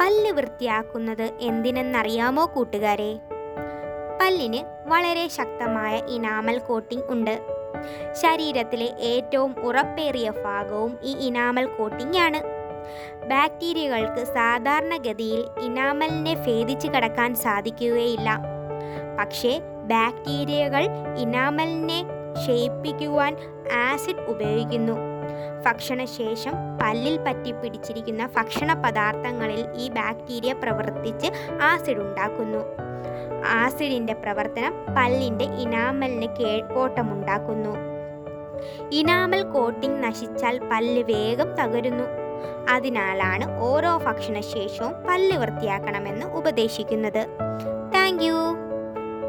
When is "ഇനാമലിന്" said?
35.44-36.36